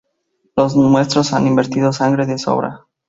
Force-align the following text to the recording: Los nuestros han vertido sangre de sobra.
Los 0.55 0.75
nuestros 0.75 1.31
han 1.31 1.55
vertido 1.55 1.93
sangre 1.93 2.25
de 2.25 2.39
sobra. 2.39 2.87